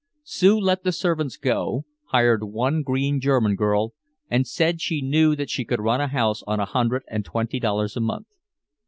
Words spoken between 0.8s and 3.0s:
the servants go, hired one